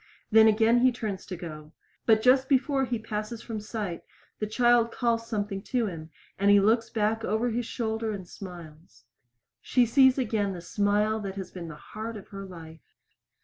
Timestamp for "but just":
2.07-2.49